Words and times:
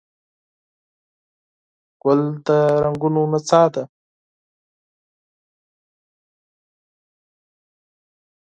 ګل 2.01 2.21
د 2.45 2.47
رنګونو 2.83 3.21
نڅا 3.31 3.63
ده. 3.73 3.83